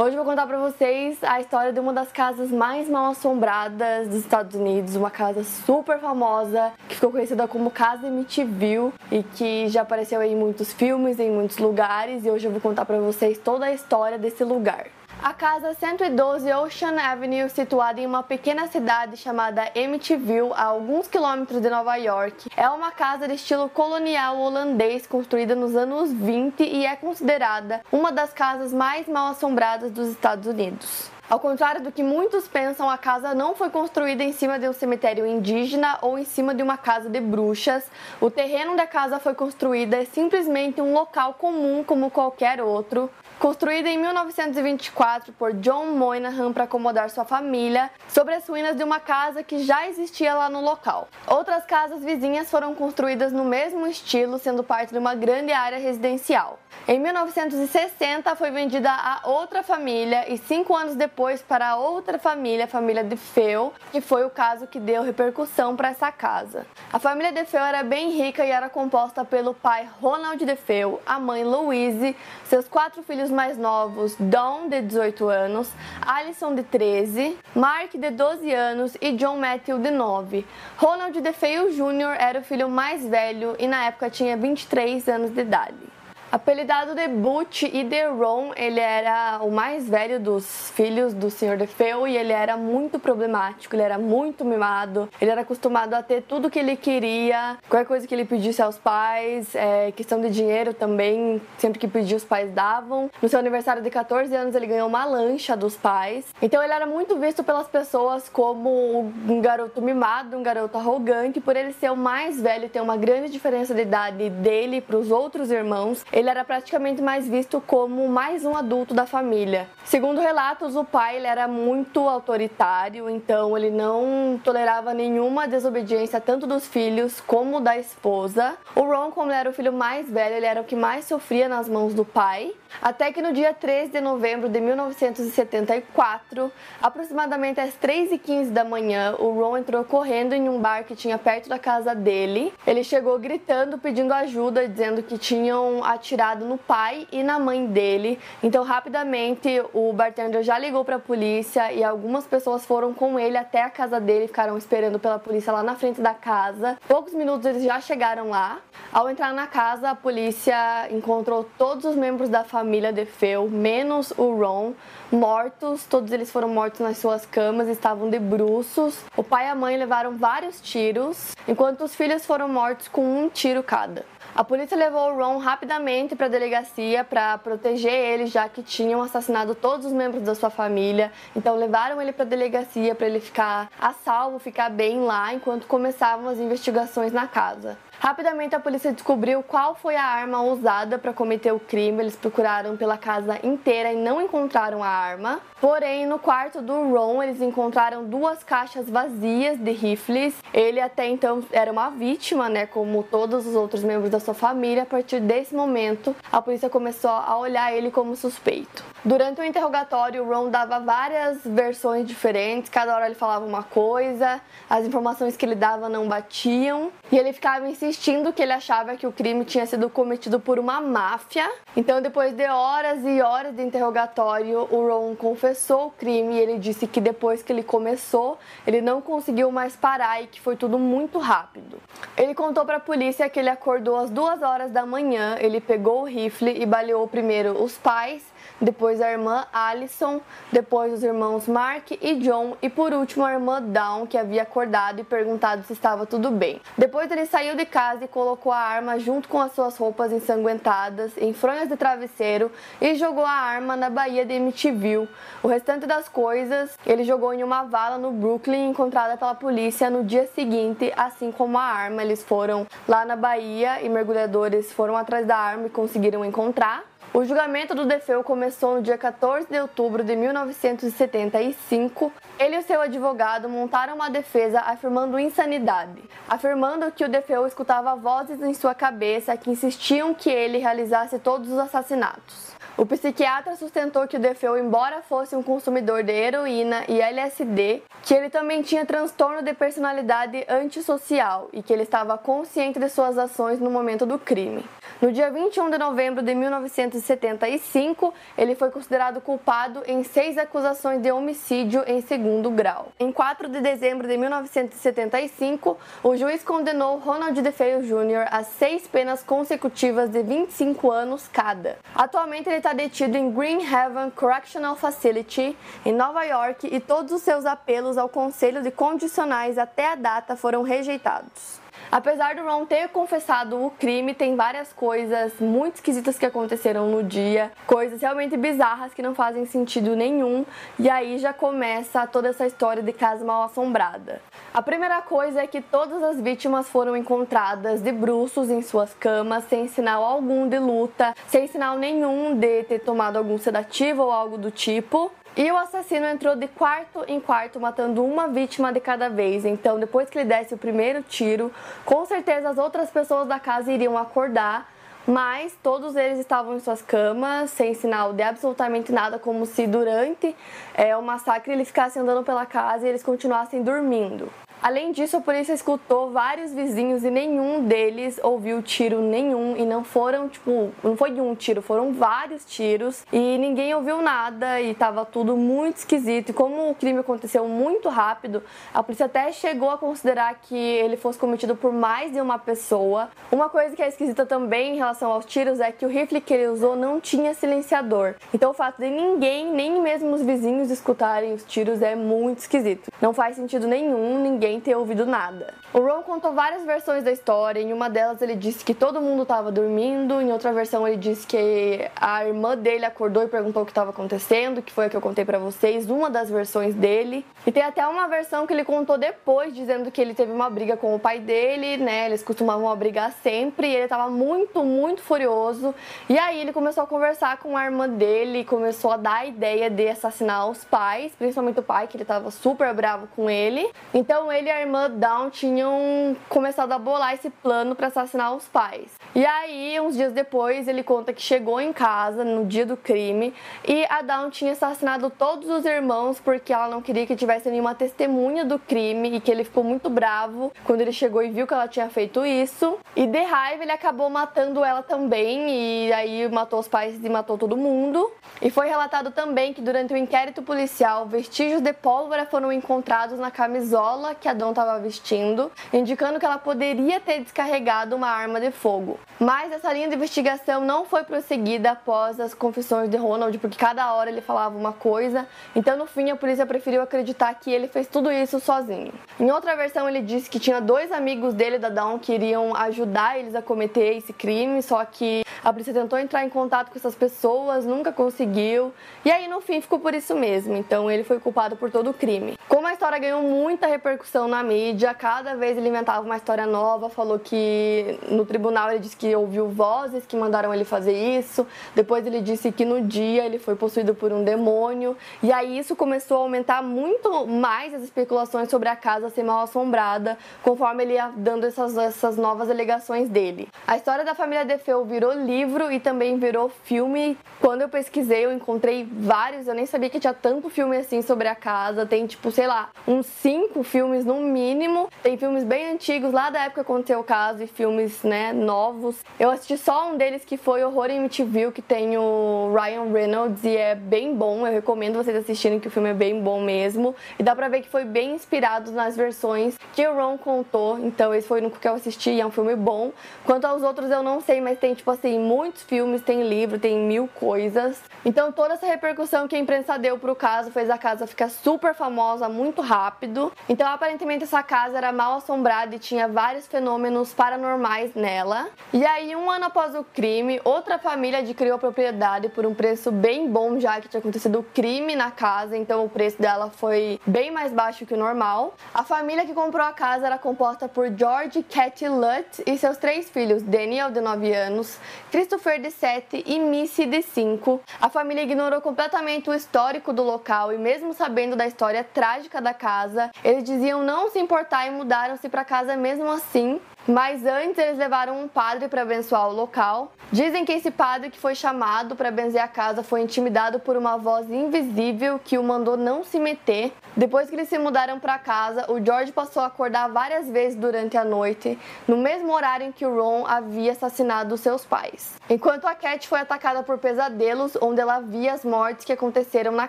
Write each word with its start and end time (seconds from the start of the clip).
Hoje 0.00 0.16
eu 0.16 0.24
vou 0.24 0.32
contar 0.32 0.46
pra 0.46 0.56
vocês 0.56 1.22
a 1.22 1.42
história 1.42 1.74
de 1.74 1.78
uma 1.78 1.92
das 1.92 2.10
casas 2.10 2.50
mais 2.50 2.88
mal 2.88 3.10
assombradas 3.10 4.08
dos 4.08 4.20
Estados 4.20 4.58
Unidos, 4.58 4.96
uma 4.96 5.10
casa 5.10 5.44
super 5.44 5.98
famosa 5.98 6.72
que 6.88 6.94
ficou 6.94 7.10
conhecida 7.10 7.46
como 7.46 7.70
Casa 7.70 8.06
Amityville 8.06 8.94
e 9.12 9.22
que 9.22 9.68
já 9.68 9.82
apareceu 9.82 10.22
em 10.22 10.34
muitos 10.34 10.72
filmes, 10.72 11.20
em 11.20 11.30
muitos 11.30 11.58
lugares, 11.58 12.24
e 12.24 12.30
hoje 12.30 12.46
eu 12.46 12.50
vou 12.50 12.62
contar 12.62 12.86
pra 12.86 12.98
vocês 12.98 13.36
toda 13.36 13.66
a 13.66 13.74
história 13.74 14.16
desse 14.16 14.42
lugar. 14.42 14.86
A 15.22 15.34
casa 15.34 15.74
112 15.74 16.50
Ocean 16.50 16.98
Avenue, 16.98 17.50
situada 17.50 18.00
em 18.00 18.06
uma 18.06 18.22
pequena 18.22 18.66
cidade 18.68 19.18
chamada 19.18 19.70
Amityville, 19.76 20.50
a 20.54 20.64
alguns 20.64 21.08
quilômetros 21.08 21.60
de 21.60 21.68
Nova 21.68 21.94
York, 21.96 22.48
é 22.56 22.66
uma 22.70 22.90
casa 22.90 23.28
de 23.28 23.34
estilo 23.34 23.68
colonial 23.68 24.38
holandês 24.38 25.06
construída 25.06 25.54
nos 25.54 25.76
anos 25.76 26.10
20 26.10 26.62
e 26.62 26.86
é 26.86 26.96
considerada 26.96 27.82
uma 27.92 28.10
das 28.10 28.32
casas 28.32 28.72
mais 28.72 29.06
mal 29.06 29.32
assombradas 29.32 29.90
dos 29.90 30.08
Estados 30.08 30.46
Unidos. 30.46 31.10
Ao 31.30 31.38
contrário 31.38 31.80
do 31.80 31.92
que 31.92 32.02
muitos 32.02 32.48
pensam, 32.48 32.90
a 32.90 32.98
casa 32.98 33.32
não 33.34 33.54
foi 33.54 33.70
construída 33.70 34.24
em 34.24 34.32
cima 34.32 34.58
de 34.58 34.68
um 34.68 34.72
cemitério 34.72 35.24
indígena 35.24 35.96
ou 36.02 36.18
em 36.18 36.24
cima 36.24 36.52
de 36.52 36.60
uma 36.60 36.76
casa 36.76 37.08
de 37.08 37.20
bruxas. 37.20 37.84
O 38.20 38.28
terreno 38.28 38.74
da 38.74 38.84
casa 38.84 39.20
foi 39.20 39.32
construída 39.32 39.96
é 39.98 40.04
simplesmente 40.06 40.80
um 40.80 40.92
local 40.92 41.34
comum 41.34 41.84
como 41.84 42.10
qualquer 42.10 42.60
outro. 42.60 43.08
Construída 43.40 43.88
em 43.88 43.96
1924 43.96 45.32
por 45.32 45.54
John 45.54 45.86
Moynihan 45.86 46.52
para 46.52 46.64
acomodar 46.64 47.08
sua 47.08 47.24
família, 47.24 47.90
sobre 48.06 48.34
as 48.34 48.46
ruínas 48.46 48.76
de 48.76 48.84
uma 48.84 49.00
casa 49.00 49.42
que 49.42 49.64
já 49.64 49.88
existia 49.88 50.34
lá 50.34 50.50
no 50.50 50.60
local. 50.60 51.08
Outras 51.26 51.64
casas 51.64 52.04
vizinhas 52.04 52.50
foram 52.50 52.74
construídas 52.74 53.32
no 53.32 53.42
mesmo 53.42 53.86
estilo, 53.86 54.38
sendo 54.38 54.62
parte 54.62 54.92
de 54.92 54.98
uma 54.98 55.14
grande 55.14 55.54
área 55.54 55.78
residencial. 55.78 56.58
Em 56.86 56.98
1960 56.98 58.36
foi 58.36 58.50
vendida 58.50 58.90
a 58.90 59.22
outra 59.24 59.62
família 59.62 60.30
e 60.32 60.36
cinco 60.36 60.76
anos 60.76 60.94
depois 60.94 61.40
para 61.40 61.76
outra 61.76 62.18
família, 62.18 62.66
a 62.66 62.68
família 62.68 63.02
de 63.02 63.16
Feu, 63.16 63.72
que 63.90 64.02
foi 64.02 64.24
o 64.24 64.30
caso 64.30 64.66
que 64.66 64.78
deu 64.78 65.02
repercussão 65.02 65.74
para 65.76 65.90
essa 65.90 66.12
casa. 66.12 66.66
A 66.92 66.98
família 66.98 67.32
de 67.32 67.44
Feu 67.46 67.62
era 67.62 67.82
bem 67.82 68.10
rica 68.10 68.44
e 68.44 68.50
era 68.50 68.68
composta 68.68 69.24
pelo 69.24 69.54
pai 69.54 69.88
Ronald 70.00 70.44
de 70.44 70.56
Feu, 70.56 71.00
a 71.06 71.18
mãe 71.18 71.42
Louise, 71.42 72.14
seus 72.44 72.68
quatro 72.68 73.02
filhos 73.02 73.29
mais 73.30 73.56
novos, 73.56 74.16
Don 74.18 74.68
de 74.68 74.82
18 74.82 75.28
anos, 75.28 75.70
Alison 76.00 76.54
de 76.54 76.62
13, 76.62 77.36
Mark 77.54 77.92
de 77.94 78.10
12 78.10 78.52
anos 78.52 78.96
e 79.00 79.12
John 79.12 79.38
Matthew 79.38 79.78
de 79.78 79.90
9. 79.90 80.46
Ronald 80.76 81.20
de 81.20 81.32
Feu 81.32 81.70
Jr. 81.70 82.16
era 82.18 82.40
o 82.40 82.42
filho 82.42 82.68
mais 82.68 83.06
velho 83.06 83.54
e 83.58 83.66
na 83.66 83.86
época 83.86 84.10
tinha 84.10 84.36
23 84.36 85.08
anos 85.08 85.30
de 85.30 85.40
idade. 85.40 85.99
Apelidado 86.32 86.94
de 86.94 87.08
Butch 87.08 87.64
e 87.64 87.82
de 87.82 88.06
Ron, 88.06 88.52
ele 88.54 88.78
era 88.78 89.40
o 89.42 89.50
mais 89.50 89.88
velho 89.88 90.20
dos 90.20 90.70
filhos 90.76 91.12
do 91.12 91.28
Sr. 91.28 91.56
DeFeo 91.56 92.06
e 92.06 92.16
ele 92.16 92.32
era 92.32 92.56
muito 92.56 93.00
problemático, 93.00 93.74
ele 93.74 93.82
era 93.82 93.98
muito 93.98 94.44
mimado, 94.44 95.08
ele 95.20 95.28
era 95.28 95.40
acostumado 95.40 95.92
a 95.94 96.04
ter 96.04 96.22
tudo 96.22 96.48
que 96.48 96.60
ele 96.60 96.76
queria, 96.76 97.58
qualquer 97.68 97.84
coisa 97.84 98.06
que 98.06 98.14
ele 98.14 98.24
pedisse 98.24 98.62
aos 98.62 98.78
pais, 98.78 99.56
é, 99.56 99.90
questão 99.90 100.20
de 100.20 100.30
dinheiro 100.30 100.72
também, 100.72 101.42
sempre 101.58 101.80
que 101.80 101.88
pedia 101.88 102.16
os 102.16 102.24
pais 102.24 102.52
davam. 102.52 103.10
No 103.20 103.28
seu 103.28 103.40
aniversário 103.40 103.82
de 103.82 103.90
14 103.90 104.32
anos 104.32 104.54
ele 104.54 104.68
ganhou 104.68 104.86
uma 104.86 105.04
lancha 105.04 105.56
dos 105.56 105.76
pais, 105.76 106.26
então 106.40 106.62
ele 106.62 106.72
era 106.72 106.86
muito 106.86 107.18
visto 107.18 107.42
pelas 107.42 107.66
pessoas 107.66 108.28
como 108.28 109.12
um 109.28 109.40
garoto 109.40 109.82
mimado, 109.82 110.36
um 110.36 110.44
garoto 110.44 110.78
arrogante, 110.78 111.40
por 111.40 111.56
ele 111.56 111.72
ser 111.72 111.90
o 111.90 111.96
mais 111.96 112.40
velho, 112.40 112.68
ter 112.68 112.80
uma 112.80 112.96
grande 112.96 113.32
diferença 113.32 113.74
de 113.74 113.82
idade 113.82 114.30
dele 114.30 114.80
para 114.80 114.96
os 114.96 115.10
outros 115.10 115.50
irmãos 115.50 116.04
ele 116.20 116.28
era 116.28 116.44
praticamente 116.44 117.00
mais 117.00 117.26
visto 117.26 117.62
como 117.66 118.06
mais 118.06 118.44
um 118.44 118.54
adulto 118.54 118.92
da 118.92 119.06
família. 119.06 119.66
Segundo 119.84 120.20
relatos, 120.20 120.76
o 120.76 120.84
pai 120.84 121.24
era 121.24 121.48
muito 121.48 122.06
autoritário, 122.08 123.08
então 123.08 123.56
ele 123.56 123.70
não 123.70 124.38
tolerava 124.44 124.92
nenhuma 124.92 125.48
desobediência 125.48 126.20
tanto 126.20 126.46
dos 126.46 126.66
filhos 126.66 127.20
como 127.22 127.58
da 127.58 127.78
esposa. 127.78 128.54
O 128.76 128.82
Ron, 128.82 129.10
como 129.10 129.30
ele 129.30 129.40
era 129.40 129.50
o 129.50 129.52
filho 129.52 129.72
mais 129.72 130.10
velho, 130.10 130.36
ele 130.36 130.46
era 130.46 130.60
o 130.60 130.64
que 130.64 130.76
mais 130.76 131.06
sofria 131.06 131.48
nas 131.48 131.68
mãos 131.68 131.94
do 131.94 132.04
pai. 132.04 132.52
Até 132.80 133.10
que 133.12 133.22
no 133.22 133.32
dia 133.32 133.52
13 133.52 133.90
de 133.90 134.00
novembro 134.00 134.48
de 134.48 134.60
1974, 134.60 136.52
aproximadamente 136.80 137.60
às 137.60 137.74
3h15 137.74 138.50
da 138.50 138.62
manhã, 138.62 139.16
o 139.18 139.32
Ron 139.32 139.56
entrou 139.56 139.82
correndo 139.84 140.34
em 140.34 140.48
um 140.48 140.60
bar 140.60 140.84
que 140.84 140.94
tinha 140.94 141.18
perto 141.18 141.48
da 141.48 141.58
casa 141.58 141.94
dele. 141.94 142.52
Ele 142.66 142.84
chegou 142.84 143.18
gritando, 143.18 143.78
pedindo 143.78 144.12
ajuda, 144.12 144.68
dizendo 144.68 145.02
que 145.02 145.18
tinham 145.18 145.82
atirado 145.82 146.09
atirado 146.10 146.44
no 146.44 146.58
pai 146.58 147.06
e 147.12 147.22
na 147.22 147.38
mãe 147.38 147.66
dele. 147.66 148.18
Então, 148.42 148.64
rapidamente, 148.64 149.62
o 149.72 149.92
bartender 149.92 150.42
já 150.42 150.58
ligou 150.58 150.84
para 150.84 150.96
a 150.96 150.98
polícia 150.98 151.72
e 151.72 151.84
algumas 151.84 152.26
pessoas 152.26 152.66
foram 152.66 152.92
com 152.92 153.18
ele 153.18 153.36
até 153.36 153.62
a 153.62 153.70
casa 153.70 154.00
dele, 154.00 154.26
ficaram 154.26 154.58
esperando 154.58 154.98
pela 154.98 155.18
polícia 155.18 155.52
lá 155.52 155.62
na 155.62 155.76
frente 155.76 156.00
da 156.00 156.12
casa. 156.12 156.76
Poucos 156.88 157.14
minutos 157.14 157.46
eles 157.46 157.62
já 157.62 157.80
chegaram 157.80 158.30
lá. 158.30 158.58
Ao 158.92 159.08
entrar 159.08 159.32
na 159.32 159.46
casa, 159.46 159.90
a 159.90 159.94
polícia 159.94 160.88
encontrou 160.90 161.48
todos 161.56 161.84
os 161.84 161.94
membros 161.94 162.28
da 162.28 162.42
família 162.42 162.92
de 162.92 163.04
Feu, 163.04 163.48
menos 163.48 164.12
o 164.16 164.34
Ron, 164.34 164.72
mortos. 165.10 165.84
Todos 165.84 166.12
eles 166.12 166.30
foram 166.30 166.48
mortos 166.48 166.80
nas 166.80 166.98
suas 166.98 167.26
camas, 167.26 167.68
estavam 167.68 168.08
de 168.10 168.18
bruços. 168.18 169.04
O 169.16 169.22
pai 169.22 169.46
e 169.46 169.48
a 169.48 169.54
mãe 169.54 169.76
levaram 169.76 170.16
vários 170.16 170.60
tiros, 170.60 171.32
enquanto 171.46 171.84
os 171.84 171.94
filhos 171.94 172.24
foram 172.24 172.48
mortos 172.48 172.88
com 172.88 173.02
um 173.02 173.28
tiro 173.28 173.62
cada. 173.62 174.04
A 174.34 174.44
polícia 174.44 174.76
levou 174.76 175.10
o 175.10 175.16
Ron 175.16 175.38
rapidamente 175.38 176.14
para 176.14 176.26
a 176.26 176.28
delegacia 176.28 177.02
para 177.02 177.36
proteger 177.38 177.92
ele, 177.92 178.26
já 178.26 178.48
que 178.48 178.62
tinham 178.62 179.02
assassinado 179.02 179.56
todos 179.56 179.86
os 179.86 179.92
membros 179.92 180.22
da 180.22 180.36
sua 180.36 180.50
família. 180.50 181.12
Então 181.34 181.56
levaram 181.56 182.00
ele 182.00 182.12
para 182.12 182.24
a 182.24 182.28
delegacia 182.28 182.94
para 182.94 183.08
ele 183.08 183.18
ficar 183.18 183.68
a 183.78 183.92
salvo, 183.92 184.38
ficar 184.38 184.70
bem 184.70 185.00
lá 185.00 185.34
enquanto 185.34 185.66
começavam 185.66 186.28
as 186.28 186.38
investigações 186.38 187.12
na 187.12 187.26
casa. 187.26 187.76
Rapidamente 188.00 188.54
a 188.54 188.60
polícia 188.60 188.90
descobriu 188.94 189.42
qual 189.42 189.74
foi 189.74 189.94
a 189.94 190.02
arma 190.02 190.40
usada 190.40 190.98
para 190.98 191.12
cometer 191.12 191.52
o 191.52 191.60
crime. 191.60 192.02
Eles 192.02 192.16
procuraram 192.16 192.74
pela 192.74 192.96
casa 192.96 193.38
inteira 193.46 193.92
e 193.92 193.96
não 193.96 194.22
encontraram 194.22 194.82
a 194.82 194.88
arma. 194.88 195.38
Porém, 195.60 196.06
no 196.06 196.18
quarto 196.18 196.62
do 196.62 196.72
Ron, 196.72 197.22
eles 197.22 197.42
encontraram 197.42 198.04
duas 198.04 198.42
caixas 198.42 198.88
vazias 198.88 199.58
de 199.58 199.72
rifles. 199.72 200.34
Ele 200.54 200.80
até 200.80 201.06
então 201.06 201.42
era 201.52 201.70
uma 201.70 201.90
vítima, 201.90 202.48
né, 202.48 202.64
como 202.64 203.02
todos 203.02 203.46
os 203.46 203.54
outros 203.54 203.84
membros 203.84 204.10
da 204.10 204.18
sua 204.18 204.32
família. 204.32 204.84
A 204.84 204.86
partir 204.86 205.20
desse 205.20 205.54
momento, 205.54 206.16
a 206.32 206.40
polícia 206.40 206.70
começou 206.70 207.10
a 207.10 207.36
olhar 207.36 207.74
ele 207.74 207.90
como 207.90 208.16
suspeito. 208.16 208.82
Durante 209.04 209.40
o 209.40 209.44
interrogatório, 209.44 210.22
o 210.22 210.28
Ron 210.28 210.50
dava 210.50 210.78
várias 210.78 211.38
versões 211.44 212.06
diferentes, 212.06 212.70
cada 212.70 212.94
hora 212.94 213.06
ele 213.06 213.14
falava 213.14 213.46
uma 213.46 213.62
coisa, 213.62 214.40
as 214.68 214.84
informações 214.84 215.38
que 215.38 215.46
ele 215.46 215.54
dava 215.54 215.88
não 215.88 216.06
batiam, 216.06 216.90
e 217.10 217.18
ele 217.18 217.32
ficava 217.32 217.66
insistindo 217.66 218.30
que 218.30 218.42
ele 218.42 218.52
achava 218.52 218.96
que 218.96 219.06
o 219.06 219.12
crime 219.12 219.42
tinha 219.46 219.64
sido 219.64 219.88
cometido 219.88 220.38
por 220.38 220.58
uma 220.58 220.82
máfia. 220.82 221.50
Então, 221.74 222.02
depois 222.02 222.34
de 222.34 222.46
horas 222.46 223.02
e 223.02 223.22
horas 223.22 223.56
de 223.56 223.62
interrogatório, 223.62 224.68
o 224.70 224.86
Ron 224.86 225.16
confessou 225.16 225.49
o 225.86 225.90
crime 225.90 226.34
e 226.34 226.38
ele 226.38 226.58
disse 226.58 226.86
que 226.86 227.00
depois 227.00 227.42
que 227.42 227.52
ele 227.52 227.62
começou, 227.62 228.38
ele 228.66 228.80
não 228.80 229.00
conseguiu 229.00 229.50
mais 229.50 229.76
parar 229.76 230.22
e 230.22 230.26
que 230.26 230.40
foi 230.40 230.56
tudo 230.56 230.78
muito 230.78 231.18
rápido. 231.18 231.78
Ele 232.16 232.34
contou 232.34 232.64
para 232.64 232.76
a 232.76 232.80
polícia 232.80 233.28
que 233.28 233.38
ele 233.38 233.50
acordou 233.50 233.96
às 233.96 234.10
duas 234.10 234.42
horas 234.42 234.70
da 234.70 234.86
manhã, 234.86 235.36
ele 235.40 235.60
pegou 235.60 236.02
o 236.02 236.04
rifle 236.04 236.60
e 236.60 236.64
baleou 236.64 237.06
primeiro 237.08 237.62
os 237.62 237.76
pais 237.76 238.29
depois 238.60 239.00
a 239.00 239.10
irmã 239.10 239.46
Alison, 239.52 240.20
depois 240.52 240.92
os 240.92 241.02
irmãos 241.02 241.48
Mark 241.48 241.92
e 241.92 242.14
John 242.16 242.56
e 242.60 242.68
por 242.68 242.92
último 242.92 243.24
a 243.24 243.32
irmã 243.32 243.62
Dawn, 243.62 244.06
que 244.06 244.18
havia 244.18 244.42
acordado 244.42 245.00
e 245.00 245.04
perguntado 245.04 245.64
se 245.64 245.72
estava 245.72 246.04
tudo 246.04 246.30
bem. 246.30 246.60
Depois 246.76 247.10
ele 247.10 247.26
saiu 247.26 247.56
de 247.56 247.64
casa 247.64 248.04
e 248.04 248.08
colocou 248.08 248.52
a 248.52 248.58
arma 248.58 248.98
junto 248.98 249.28
com 249.28 249.40
as 249.40 249.52
suas 249.52 249.76
roupas 249.76 250.12
ensanguentadas 250.12 251.12
em 251.16 251.32
fronhas 251.32 251.68
de 251.68 251.76
travesseiro 251.76 252.50
e 252.80 252.94
jogou 252.94 253.24
a 253.24 253.30
arma 253.30 253.76
na 253.76 253.88
Baía 253.88 254.24
de 254.24 254.36
Amityville. 254.36 255.08
O 255.42 255.48
restante 255.48 255.86
das 255.86 256.08
coisas 256.08 256.78
ele 256.84 257.04
jogou 257.04 257.32
em 257.32 257.42
uma 257.42 257.62
vala 257.62 257.96
no 257.96 258.10
Brooklyn 258.10 258.70
encontrada 258.70 259.16
pela 259.16 259.34
polícia 259.34 259.88
no 259.88 260.04
dia 260.04 260.26
seguinte, 260.34 260.92
assim 260.96 261.32
como 261.32 261.56
a 261.56 261.62
arma. 261.62 262.02
Eles 262.02 262.22
foram 262.22 262.66
lá 262.86 263.04
na 263.04 263.16
Bahia 263.16 263.80
e 263.82 263.88
mergulhadores 263.88 264.72
foram 264.72 264.96
atrás 264.96 265.26
da 265.26 265.36
arma 265.36 265.66
e 265.66 265.70
conseguiram 265.70 266.24
encontrar. 266.24 266.89
O 267.12 267.24
julgamento 267.24 267.74
do 267.74 267.86
Defeu 267.86 268.22
começou 268.22 268.76
no 268.76 268.82
dia 268.82 268.96
14 268.96 269.48
de 269.50 269.58
outubro 269.58 270.04
de 270.04 270.14
1975. 270.14 272.12
Ele 272.38 272.56
e 272.56 272.62
seu 272.62 272.80
advogado 272.80 273.48
montaram 273.48 273.96
uma 273.96 274.08
defesa 274.08 274.60
afirmando 274.60 275.18
insanidade, 275.18 276.00
afirmando 276.28 276.88
que 276.92 277.04
o 277.04 277.08
Defeu 277.08 277.48
escutava 277.48 277.96
vozes 277.96 278.40
em 278.40 278.54
sua 278.54 278.76
cabeça 278.76 279.36
que 279.36 279.50
insistiam 279.50 280.14
que 280.14 280.30
ele 280.30 280.58
realizasse 280.58 281.18
todos 281.18 281.50
os 281.50 281.58
assassinatos. 281.58 282.49
O 282.80 282.86
psiquiatra 282.86 283.56
sustentou 283.56 284.08
que 284.08 284.16
o 284.16 284.18
Defeu, 284.18 284.56
embora 284.56 285.02
fosse 285.02 285.36
um 285.36 285.42
consumidor 285.42 286.02
de 286.02 286.12
heroína 286.12 286.82
e 286.88 286.98
LSD, 286.98 287.82
que 288.02 288.14
ele 288.14 288.30
também 288.30 288.62
tinha 288.62 288.86
transtorno 288.86 289.42
de 289.42 289.52
personalidade 289.52 290.46
antissocial 290.48 291.50
e 291.52 291.62
que 291.62 291.74
ele 291.74 291.82
estava 291.82 292.16
consciente 292.16 292.78
de 292.78 292.88
suas 292.88 293.18
ações 293.18 293.60
no 293.60 293.70
momento 293.70 294.06
do 294.06 294.18
crime. 294.18 294.64
No 295.00 295.10
dia 295.12 295.30
21 295.30 295.70
de 295.70 295.78
novembro 295.78 296.22
de 296.22 296.34
1975, 296.34 298.12
ele 298.36 298.54
foi 298.54 298.70
considerado 298.70 299.18
culpado 299.20 299.82
em 299.86 300.02
seis 300.02 300.36
acusações 300.36 301.00
de 301.00 301.10
homicídio 301.10 301.82
em 301.86 302.02
segundo 302.02 302.50
grau. 302.50 302.88
Em 302.98 303.10
4 303.10 303.48
de 303.48 303.60
dezembro 303.62 304.06
de 304.06 304.18
1975, 304.18 305.78
o 306.02 306.16
juiz 306.16 306.42
condenou 306.42 306.98
Ronald 306.98 307.40
DeFeo 307.40 307.82
Jr. 307.82 308.28
a 308.30 308.42
seis 308.42 308.86
penas 308.86 309.22
consecutivas 309.22 310.10
de 310.10 310.22
25 310.22 310.90
anos 310.90 311.26
cada. 311.28 311.78
Atualmente, 311.94 312.50
ele 312.50 312.58
está 312.58 312.69
detido 312.72 313.16
em 313.16 313.30
Green 313.32 313.66
Haven 313.66 314.10
Correctional 314.10 314.76
Facility, 314.76 315.56
em 315.84 315.92
Nova 315.92 316.24
York, 316.24 316.68
e 316.70 316.80
todos 316.80 317.12
os 317.12 317.22
seus 317.22 317.46
apelos 317.46 317.96
ao 317.98 318.08
Conselho 318.08 318.62
de 318.62 318.70
Condicionais 318.70 319.58
até 319.58 319.92
a 319.92 319.94
data 319.94 320.36
foram 320.36 320.62
rejeitados. 320.62 321.60
Apesar 321.92 322.36
do 322.36 322.44
Ron 322.44 322.66
ter 322.66 322.88
confessado 322.90 323.66
o 323.66 323.70
crime, 323.72 324.14
tem 324.14 324.36
várias 324.36 324.72
coisas 324.72 325.32
muito 325.40 325.76
esquisitas 325.76 326.16
que 326.16 326.24
aconteceram 326.24 326.88
no 326.88 327.02
dia, 327.02 327.50
coisas 327.66 328.00
realmente 328.00 328.36
bizarras 328.36 328.94
que 328.94 329.02
não 329.02 329.12
fazem 329.12 329.44
sentido 329.44 329.96
nenhum, 329.96 330.46
e 330.78 330.88
aí 330.88 331.18
já 331.18 331.32
começa 331.32 332.06
toda 332.06 332.28
essa 332.28 332.46
história 332.46 332.80
de 332.80 332.92
casa 332.92 333.24
mal 333.24 333.42
assombrada. 333.42 334.22
A 334.54 334.62
primeira 334.62 335.02
coisa 335.02 335.42
é 335.42 335.48
que 335.48 335.60
todas 335.60 336.00
as 336.00 336.20
vítimas 336.20 336.68
foram 336.68 336.96
encontradas 336.96 337.82
de 337.82 337.90
bruços 337.90 338.50
em 338.50 338.62
suas 338.62 338.94
camas, 338.94 339.44
sem 339.48 339.66
sinal 339.66 340.04
algum 340.04 340.48
de 340.48 340.60
luta, 340.60 341.12
sem 341.26 341.48
sinal 341.48 341.76
nenhum 341.76 342.36
de 342.36 342.62
ter 342.62 342.78
tomado 342.78 343.16
algum 343.16 343.36
sedativo 343.36 344.04
ou 344.04 344.12
algo 344.12 344.38
do 344.38 344.52
tipo. 344.52 345.10
E 345.36 345.50
o 345.50 345.56
assassino 345.56 346.06
entrou 346.06 346.34
de 346.34 346.48
quarto 346.48 347.04
em 347.06 347.20
quarto, 347.20 347.60
matando 347.60 348.04
uma 348.04 348.26
vítima 348.26 348.72
de 348.72 348.80
cada 348.80 349.08
vez. 349.08 349.44
Então, 349.44 349.78
depois 349.78 350.10
que 350.10 350.18
ele 350.18 350.28
desse 350.28 350.54
o 350.54 350.58
primeiro 350.58 351.02
tiro, 351.02 351.52
com 351.84 352.04
certeza 352.04 352.50
as 352.50 352.58
outras 352.58 352.90
pessoas 352.90 353.28
da 353.28 353.38
casa 353.38 353.72
iriam 353.72 353.96
acordar, 353.96 354.68
mas 355.06 355.56
todos 355.62 355.94
eles 355.96 356.18
estavam 356.18 356.56
em 356.56 356.60
suas 356.60 356.82
camas, 356.82 357.50
sem 357.50 357.74
sinal 357.74 358.12
de 358.12 358.22
absolutamente 358.22 358.92
nada, 358.92 359.18
como 359.18 359.46
se 359.46 359.66
durante 359.66 360.36
é, 360.74 360.96
o 360.96 361.02
massacre 361.02 361.52
ele 361.52 361.64
ficasse 361.64 361.98
andando 361.98 362.24
pela 362.24 362.44
casa 362.44 362.86
e 362.86 362.88
eles 362.88 363.02
continuassem 363.02 363.62
dormindo. 363.62 364.28
Além 364.62 364.92
disso, 364.92 365.16
a 365.16 365.20
polícia 365.22 365.54
escutou 365.54 366.10
vários 366.10 366.52
vizinhos 366.52 367.02
e 367.02 367.10
nenhum 367.10 367.64
deles 367.64 368.20
ouviu 368.22 368.60
tiro 368.60 369.00
nenhum 369.00 369.56
e 369.56 369.64
não 369.64 369.82
foram, 369.82 370.28
tipo, 370.28 370.70
não 370.84 370.94
foi 370.98 371.18
um 371.18 371.34
tiro, 371.34 371.62
foram 371.62 371.94
vários 371.94 372.44
tiros 372.44 373.06
e 373.10 373.38
ninguém 373.38 373.74
ouviu 373.74 374.02
nada 374.02 374.60
e 374.60 374.74
tava 374.74 375.06
tudo 375.06 375.34
muito 375.34 375.78
esquisito. 375.78 376.28
E 376.28 376.32
como 376.34 376.70
o 376.70 376.74
crime 376.74 376.98
aconteceu 376.98 377.48
muito 377.48 377.88
rápido, 377.88 378.42
a 378.74 378.82
polícia 378.82 379.06
até 379.06 379.32
chegou 379.32 379.70
a 379.70 379.78
considerar 379.78 380.34
que 380.42 380.54
ele 380.54 380.98
fosse 380.98 381.18
cometido 381.18 381.56
por 381.56 381.72
mais 381.72 382.12
de 382.12 382.20
uma 382.20 382.38
pessoa. 382.38 383.08
Uma 383.32 383.48
coisa 383.48 383.74
que 383.74 383.82
é 383.82 383.88
esquisita 383.88 384.26
também 384.26 384.74
em 384.74 384.76
relação 384.76 385.10
aos 385.10 385.24
tiros 385.24 385.58
é 385.58 385.72
que 385.72 385.86
o 385.86 385.88
rifle 385.88 386.20
que 386.20 386.34
ele 386.34 386.48
usou 386.48 386.76
não 386.76 387.00
tinha 387.00 387.32
silenciador. 387.32 388.14
Então 388.34 388.50
o 388.50 388.54
fato 388.54 388.76
de 388.76 388.90
ninguém, 388.90 389.50
nem 389.50 389.80
mesmo 389.80 390.12
os 390.12 390.20
vizinhos 390.20 390.70
escutarem 390.70 391.32
os 391.32 391.44
tiros 391.44 391.80
é 391.80 391.96
muito 391.96 392.40
esquisito. 392.40 392.90
Não 393.00 393.14
faz 393.14 393.36
sentido 393.36 393.66
nenhum, 393.66 394.20
ninguém 394.20 394.49
ninguém 394.50 394.60
ter 394.60 394.76
ouvido 394.76 395.06
nada. 395.06 395.54
O 395.72 395.78
Ron 395.78 396.02
contou 396.02 396.32
várias 396.32 396.64
versões 396.64 397.04
da 397.04 397.12
história. 397.12 397.60
Em 397.60 397.72
uma 397.72 397.88
delas 397.88 398.20
ele 398.20 398.34
disse 398.34 398.64
que 398.64 398.74
todo 398.74 399.00
mundo 399.00 399.22
estava 399.22 399.52
dormindo, 399.52 400.20
em 400.20 400.32
outra 400.32 400.52
versão 400.52 400.86
ele 400.86 400.96
disse 400.96 401.26
que 401.26 401.88
a 401.94 402.24
irmã 402.26 402.56
dele 402.56 402.84
acordou 402.84 403.22
e 403.22 403.28
perguntou 403.28 403.62
o 403.62 403.64
que 403.64 403.70
estava 403.70 403.90
acontecendo, 403.90 404.62
que 404.62 404.72
foi 404.72 404.86
a 404.86 404.90
que 404.90 404.96
eu 404.96 405.00
contei 405.00 405.24
para 405.24 405.38
vocês, 405.38 405.88
uma 405.88 406.10
das 406.10 406.28
versões 406.28 406.74
dele. 406.74 407.24
E 407.46 407.52
tem 407.52 407.62
até 407.62 407.86
uma 407.86 408.08
versão 408.08 408.46
que 408.46 408.52
ele 408.52 408.64
contou 408.64 408.98
depois, 408.98 409.54
dizendo 409.54 409.90
que 409.90 410.00
ele 410.00 410.14
teve 410.14 410.32
uma 410.32 410.50
briga 410.50 410.76
com 410.76 410.94
o 410.94 410.98
pai 410.98 411.20
dele, 411.20 411.76
né? 411.76 412.06
Eles 412.06 412.22
costumavam 412.22 412.70
brigar 412.76 413.12
sempre 413.22 413.68
e 413.68 413.74
ele 413.74 413.84
estava 413.84 414.08
muito, 414.08 414.64
muito 414.64 415.02
furioso. 415.02 415.74
E 416.08 416.18
aí 416.18 416.40
ele 416.40 416.52
começou 416.52 416.82
a 416.82 416.86
conversar 416.86 417.38
com 417.38 417.56
a 417.56 417.64
irmã 417.64 417.88
dele, 417.88 418.44
começou 418.44 418.92
a 418.92 418.96
dar 418.96 419.16
a 419.16 419.26
ideia 419.26 419.68
de 419.68 419.88
assassinar 419.88 420.48
os 420.48 420.64
pais, 420.64 421.12
principalmente 421.18 421.60
o 421.60 421.62
pai, 421.62 421.86
que 421.86 421.96
ele 421.96 422.04
estava 422.04 422.30
super 422.30 422.72
bravo 422.72 423.06
com 423.14 423.28
ele. 423.28 423.70
Então 423.92 424.32
ele 424.32 424.39
ele 424.40 424.48
e 424.48 424.52
a 424.52 424.60
irmã 424.60 424.90
Dawn 424.90 425.28
tinham 425.28 426.16
começado 426.28 426.72
a 426.72 426.78
bolar 426.78 427.14
esse 427.14 427.28
plano 427.28 427.76
para 427.76 427.88
assassinar 427.88 428.34
os 428.34 428.48
pais. 428.48 428.99
E 429.12 429.26
aí, 429.26 429.80
uns 429.80 429.96
dias 429.96 430.12
depois, 430.12 430.68
ele 430.68 430.84
conta 430.84 431.12
que 431.12 431.20
chegou 431.20 431.60
em 431.60 431.72
casa 431.72 432.22
no 432.22 432.46
dia 432.46 432.64
do 432.64 432.76
crime 432.76 433.34
e 433.66 433.84
a 433.90 434.02
Dawn 434.02 434.30
tinha 434.30 434.52
assassinado 434.52 435.10
todos 435.10 435.50
os 435.50 435.64
irmãos 435.64 436.20
porque 436.20 436.52
ela 436.52 436.68
não 436.68 436.80
queria 436.80 437.04
que 437.04 437.16
tivesse 437.16 437.50
nenhuma 437.50 437.74
testemunha 437.74 438.44
do 438.44 438.56
crime 438.56 439.16
e 439.16 439.20
que 439.20 439.28
ele 439.28 439.42
ficou 439.42 439.64
muito 439.64 439.90
bravo 439.90 440.52
quando 440.62 440.82
ele 440.82 440.92
chegou 440.92 441.24
e 441.24 441.30
viu 441.30 441.44
que 441.44 441.52
ela 441.52 441.66
tinha 441.66 441.90
feito 441.90 442.24
isso. 442.24 442.78
E 442.94 443.04
de 443.04 443.20
raiva, 443.24 443.64
ele 443.64 443.72
acabou 443.72 444.08
matando 444.08 444.64
ela 444.64 444.80
também 444.80 445.50
e 445.50 445.92
aí 445.92 446.28
matou 446.28 446.60
os 446.60 446.68
pais 446.68 447.04
e 447.04 447.08
matou 447.08 447.36
todo 447.36 447.56
mundo. 447.56 448.12
E 448.40 448.48
foi 448.48 448.68
relatado 448.68 449.10
também 449.10 449.52
que 449.52 449.60
durante 449.60 449.92
o 449.92 449.96
inquérito 449.96 450.40
policial, 450.40 451.06
vestígios 451.06 451.60
de 451.60 451.72
pólvora 451.72 452.26
foram 452.26 452.52
encontrados 452.52 453.18
na 453.18 453.32
camisola 453.32 454.14
que 454.14 454.28
a 454.28 454.32
Dawn 454.32 454.50
estava 454.50 454.78
vestindo, 454.78 455.50
indicando 455.72 456.20
que 456.20 456.24
ela 456.24 456.38
poderia 456.38 457.00
ter 457.00 457.20
descarregado 457.24 457.96
uma 457.96 458.08
arma 458.08 458.40
de 458.40 458.52
fogo. 458.52 458.99
Mas 459.18 459.52
essa 459.52 459.70
linha 459.70 459.86
de 459.86 459.94
investigação 459.94 460.64
não 460.64 460.86
foi 460.86 461.04
prosseguida 461.04 461.72
após 461.72 462.18
as 462.18 462.32
confissões 462.32 462.88
de 462.88 462.96
Ronald, 462.96 463.36
porque 463.38 463.58
cada 463.58 463.92
hora 463.92 464.10
ele 464.10 464.22
falava 464.22 464.56
uma 464.56 464.72
coisa. 464.72 465.26
Então, 465.54 465.76
no 465.76 465.86
fim, 465.86 466.10
a 466.10 466.16
polícia 466.16 466.46
preferiu 466.46 466.80
acreditar 466.80 467.34
que 467.34 467.50
ele 467.50 467.68
fez 467.68 467.86
tudo 467.86 468.10
isso 468.10 468.40
sozinho. 468.40 468.92
Em 469.18 469.30
outra 469.30 469.54
versão, 469.54 469.86
ele 469.86 470.00
disse 470.00 470.30
que 470.30 470.40
tinha 470.40 470.58
dois 470.58 470.90
amigos 470.90 471.34
dele 471.34 471.58
da 471.58 471.68
Dawn 471.68 471.98
que 471.98 472.14
iriam 472.14 472.56
ajudar 472.56 473.18
eles 473.18 473.34
a 473.34 473.42
cometer 473.42 473.96
esse 473.96 474.12
crime, 474.12 474.62
só 474.62 474.82
que 474.86 475.22
a 475.42 475.52
polícia 475.52 475.72
tentou 475.72 475.98
entrar 475.98 476.24
em 476.24 476.28
contato 476.28 476.70
com 476.70 476.78
essas 476.78 476.94
pessoas, 476.94 477.64
nunca 477.64 477.92
conseguiu. 477.92 478.72
E 479.04 479.10
aí, 479.10 479.28
no 479.28 479.40
fim, 479.40 479.60
ficou 479.60 479.78
por 479.78 479.94
isso 479.94 480.14
mesmo. 480.14 480.56
Então, 480.56 480.90
ele 480.90 481.04
foi 481.04 481.18
culpado 481.18 481.56
por 481.56 481.70
todo 481.70 481.90
o 481.90 481.94
crime. 481.94 482.36
Como 482.48 482.66
a 482.66 482.72
história 482.72 482.98
ganhou 482.98 483.22
muita 483.22 483.66
repercussão 483.66 484.28
na 484.28 484.42
mídia, 484.42 484.92
cada 484.92 485.34
vez 485.34 485.56
ele 485.56 485.68
inventava 485.68 486.04
uma 486.04 486.16
história 486.16 486.46
nova, 486.46 486.90
falou 486.90 487.18
que 487.18 487.98
no 488.08 488.26
tribunal 488.26 488.70
ele 488.70 488.80
disse 488.80 488.96
que 488.96 489.14
ouviu 489.14 489.48
vozes 489.48 490.04
que 490.06 490.16
mandaram 490.16 490.52
ele 490.52 490.64
fazer 490.64 490.92
isso. 490.92 491.46
Depois 491.74 492.06
ele 492.06 492.20
disse 492.20 492.52
que 492.52 492.64
no 492.64 492.82
dia 492.82 493.24
ele 493.24 493.38
foi 493.38 493.56
possuído 493.56 493.94
por 493.94 494.12
um 494.12 494.22
demônio. 494.22 494.96
E 495.22 495.32
aí 495.32 495.58
isso 495.58 495.74
começou 495.74 496.18
a 496.18 496.20
aumentar 496.20 496.62
muito 496.62 497.26
mais 497.26 497.72
as 497.72 497.82
especulações 497.82 498.50
sobre 498.50 498.68
a 498.68 498.76
casa 498.76 499.08
ser 499.08 499.22
mal 499.22 499.44
assombrada, 499.44 500.18
conforme 500.42 500.82
ele 500.82 500.94
ia 500.94 501.10
dando 501.16 501.46
essas, 501.46 501.76
essas 501.76 502.16
novas 502.16 502.50
alegações 502.50 503.08
dele. 503.08 503.48
A 503.66 503.76
história 503.76 504.04
da 504.04 504.14
família 504.14 504.44
Defeu 504.44 504.84
virou 504.84 505.12
livro 505.30 505.70
e 505.70 505.78
também 505.78 506.18
virou 506.18 506.48
filme. 506.48 507.16
Quando 507.40 507.62
eu 507.62 507.68
pesquisei, 507.68 508.24
eu 508.24 508.32
encontrei 508.32 508.86
vários, 508.90 509.46
eu 509.46 509.54
nem 509.54 509.64
sabia 509.64 509.88
que 509.88 510.00
tinha 510.00 510.12
tanto 510.12 510.50
filme 510.50 510.76
assim 510.76 511.00
sobre 511.00 511.28
a 511.28 511.34
casa. 511.34 511.86
Tem, 511.86 512.06
tipo, 512.06 512.30
sei 512.30 512.46
lá, 512.46 512.70
uns 512.86 513.06
cinco 513.06 513.62
filmes 513.62 514.04
no 514.04 514.16
mínimo. 514.16 514.88
Tem 515.02 515.16
filmes 515.16 515.44
bem 515.44 515.72
antigos, 515.72 516.12
lá 516.12 516.30
da 516.30 516.40
época 516.40 516.64
que 516.64 516.70
aconteceu 516.70 517.00
o 517.00 517.04
caso, 517.04 517.42
e 517.42 517.46
filmes, 517.46 518.02
né, 518.02 518.32
novos. 518.32 519.02
Eu 519.18 519.30
assisti 519.30 519.56
só 519.56 519.90
um 519.90 519.96
deles 519.96 520.24
que 520.24 520.36
foi 520.36 520.64
Horror 520.64 520.90
em 520.90 520.96
MTV, 520.96 521.52
que 521.52 521.62
tem 521.62 521.96
o 521.96 522.52
Ryan 522.54 522.92
Reynolds, 522.92 523.44
e 523.44 523.56
é 523.56 523.74
bem 523.74 524.14
bom. 524.14 524.46
Eu 524.46 524.52
recomendo 524.52 524.96
vocês 524.96 525.16
assistirem, 525.16 525.60
que 525.60 525.68
o 525.68 525.70
filme 525.70 525.90
é 525.90 525.94
bem 525.94 526.20
bom 526.20 526.40
mesmo. 526.40 526.94
E 527.18 527.22
dá 527.22 527.36
pra 527.36 527.48
ver 527.48 527.62
que 527.62 527.68
foi 527.68 527.84
bem 527.84 528.14
inspirado 528.14 528.72
nas 528.72 528.96
versões 528.96 529.56
que 529.72 529.86
o 529.86 529.94
Ron 529.94 530.18
contou. 530.18 530.78
Então, 530.78 531.14
esse 531.14 531.28
foi 531.28 531.38
o 531.38 531.42
único 531.42 531.58
que 531.58 531.68
eu 531.68 531.74
assisti, 531.74 532.10
e 532.10 532.20
é 532.20 532.26
um 532.26 532.30
filme 532.30 532.56
bom. 532.56 532.92
Quanto 533.24 533.44
aos 533.44 533.62
outros, 533.62 533.90
eu 533.90 534.02
não 534.02 534.20
sei, 534.20 534.40
mas 534.40 534.58
tem, 534.58 534.74
tipo 534.74 534.90
assim, 534.90 535.19
muitos 535.20 535.62
filmes, 535.62 536.02
tem 536.02 536.28
livro, 536.28 536.58
tem 536.58 536.78
mil 536.78 537.08
coisas. 537.08 537.80
Então 538.04 538.32
toda 538.32 538.54
essa 538.54 538.66
repercussão 538.66 539.28
que 539.28 539.36
a 539.36 539.38
imprensa 539.38 539.78
deu 539.78 539.98
pro 539.98 540.16
caso 540.16 540.50
fez 540.50 540.70
a 540.70 540.78
casa 540.78 541.06
ficar 541.06 541.28
super 541.28 541.74
famosa 541.74 542.28
muito 542.28 542.62
rápido. 542.62 543.32
Então 543.48 543.68
aparentemente 543.68 544.24
essa 544.24 544.42
casa 544.42 544.78
era 544.78 544.90
mal 544.90 545.18
assombrada 545.18 545.76
e 545.76 545.78
tinha 545.78 546.08
vários 546.08 546.46
fenômenos 546.46 547.12
paranormais 547.12 547.94
nela. 547.94 548.48
E 548.72 548.84
aí 548.84 549.14
um 549.14 549.30
ano 549.30 549.46
após 549.46 549.74
o 549.74 549.84
crime, 549.84 550.40
outra 550.44 550.78
família 550.78 551.18
adquiriu 551.18 551.54
a 551.54 551.58
propriedade 551.58 552.28
por 552.30 552.46
um 552.46 552.54
preço 552.54 552.90
bem 552.90 553.30
bom 553.30 553.60
já 553.60 553.80
que 553.80 553.88
tinha 553.88 554.00
acontecido 554.00 554.40
o 554.40 554.42
crime 554.42 554.96
na 554.96 555.10
casa, 555.10 555.56
então 555.56 555.84
o 555.84 555.88
preço 555.88 556.20
dela 556.20 556.50
foi 556.50 556.98
bem 557.06 557.30
mais 557.30 557.52
baixo 557.52 557.84
que 557.84 557.94
o 557.94 557.96
normal. 557.96 558.54
A 558.72 558.82
família 558.82 559.26
que 559.26 559.34
comprou 559.34 559.64
a 559.64 559.72
casa 559.72 560.06
era 560.06 560.18
composta 560.18 560.68
por 560.68 560.90
George 560.96 561.42
Cathy 561.42 561.88
Lutt 561.88 562.42
e 562.46 562.56
seus 562.56 562.76
três 562.76 563.10
filhos, 563.10 563.42
Daniel 563.42 563.90
de 563.90 564.00
9 564.00 564.32
anos, 564.32 564.78
Christopher 565.10 565.60
de 565.60 565.72
7 565.72 566.22
e 566.24 566.38
Missy 566.38 566.86
de 566.86 567.02
5. 567.02 567.60
A 567.80 567.88
família 567.88 568.22
ignorou 568.22 568.60
completamente 568.60 569.28
o 569.28 569.34
histórico 569.34 569.92
do 569.92 570.04
local 570.04 570.52
e 570.52 570.58
mesmo 570.58 570.94
sabendo 570.94 571.34
da 571.34 571.48
história 571.48 571.82
trágica 571.82 572.40
da 572.40 572.54
casa, 572.54 573.10
eles 573.24 573.42
diziam 573.42 573.82
não 573.82 574.08
se 574.08 574.20
importar 574.20 574.68
e 574.68 574.70
mudaram-se 574.70 575.28
para 575.28 575.44
casa 575.44 575.76
mesmo 575.76 576.08
assim. 576.08 576.60
Mas 576.90 577.24
antes 577.24 577.56
eles 577.56 577.78
levaram 577.78 578.20
um 578.20 578.26
padre 578.26 578.66
para 578.66 578.82
abençoar 578.82 579.28
o 579.28 579.32
local. 579.32 579.92
Dizem 580.10 580.44
que 580.44 580.50
esse 580.50 580.72
padre 580.72 581.08
que 581.08 581.20
foi 581.20 581.36
chamado 581.36 581.94
para 581.94 582.10
benzer 582.10 582.42
a 582.42 582.48
casa 582.48 582.82
foi 582.82 583.00
intimidado 583.00 583.60
por 583.60 583.76
uma 583.76 583.96
voz 583.96 584.28
invisível 584.28 585.20
que 585.24 585.38
o 585.38 585.42
mandou 585.42 585.76
não 585.76 586.02
se 586.02 586.18
meter. 586.18 586.72
Depois 586.96 587.30
que 587.30 587.36
eles 587.36 587.48
se 587.48 587.56
mudaram 587.56 588.00
para 588.00 588.18
casa, 588.18 588.68
o 588.68 588.84
George 588.84 589.12
passou 589.12 589.44
a 589.44 589.46
acordar 589.46 589.88
várias 589.88 590.28
vezes 590.28 590.58
durante 590.58 590.96
a 590.96 591.04
noite, 591.04 591.56
no 591.86 591.96
mesmo 591.96 592.32
horário 592.32 592.66
em 592.66 592.72
que 592.72 592.84
o 592.84 592.92
Ron 592.92 593.24
havia 593.24 593.70
assassinado 593.70 594.36
seus 594.36 594.64
pais. 594.64 595.14
Enquanto 595.30 595.66
a 595.66 595.76
Cat 595.76 596.08
foi 596.08 596.18
atacada 596.18 596.64
por 596.64 596.78
pesadelos, 596.78 597.56
onde 597.62 597.80
ela 597.80 598.00
via 598.00 598.32
as 598.32 598.44
mortes 598.44 598.84
que 598.84 598.92
aconteceram 598.92 599.52
na 599.52 599.68